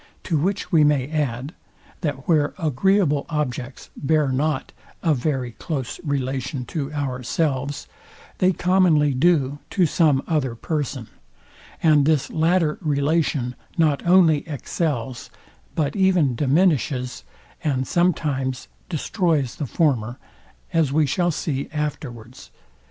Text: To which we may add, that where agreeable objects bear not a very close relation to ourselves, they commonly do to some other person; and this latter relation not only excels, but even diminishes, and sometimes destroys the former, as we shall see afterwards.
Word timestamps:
To 0.23 0.35
which 0.39 0.71
we 0.71 0.83
may 0.83 1.07
add, 1.11 1.53
that 1.99 2.27
where 2.27 2.55
agreeable 2.57 3.27
objects 3.29 3.91
bear 3.95 4.29
not 4.29 4.71
a 5.03 5.13
very 5.13 5.51
close 5.51 5.99
relation 6.03 6.65
to 6.73 6.91
ourselves, 6.91 7.85
they 8.39 8.51
commonly 8.51 9.13
do 9.13 9.59
to 9.69 9.85
some 9.85 10.23
other 10.27 10.55
person; 10.55 11.07
and 11.83 12.07
this 12.07 12.31
latter 12.31 12.79
relation 12.81 13.55
not 13.77 14.03
only 14.03 14.39
excels, 14.47 15.29
but 15.75 15.95
even 15.95 16.33
diminishes, 16.33 17.23
and 17.63 17.85
sometimes 17.87 18.69
destroys 18.89 19.57
the 19.57 19.67
former, 19.67 20.17
as 20.73 20.91
we 20.91 21.05
shall 21.05 21.29
see 21.29 21.69
afterwards. 21.71 22.49